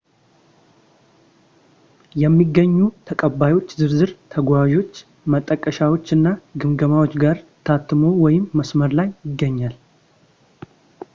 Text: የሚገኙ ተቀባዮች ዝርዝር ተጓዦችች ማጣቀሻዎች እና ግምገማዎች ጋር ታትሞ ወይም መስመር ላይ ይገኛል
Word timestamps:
የሚገኙ 2.21 2.77
ተቀባዮች 3.09 3.67
ዝርዝር 3.79 4.11
ተጓዦችች 4.33 4.97
ማጣቀሻዎች 5.33 6.07
እና 6.17 6.25
ግምገማዎች 6.63 7.13
ጋር 7.25 7.37
ታትሞ 7.69 8.03
ወይም 8.25 8.47
መስመር 8.61 8.93
ላይ 9.01 9.09
ይገኛል 9.29 9.75